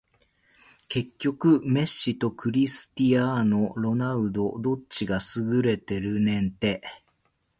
[0.89, 6.81] 結局メッシとクリスティアーノ・ロナウドどっちが優れてるねんて